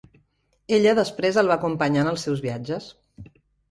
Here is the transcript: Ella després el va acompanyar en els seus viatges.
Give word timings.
Ella 0.77 0.95
després 1.01 1.39
el 1.43 1.53
va 1.53 1.59
acompanyar 1.63 2.05
en 2.09 2.13
els 2.17 2.29
seus 2.29 2.45
viatges. 2.51 2.93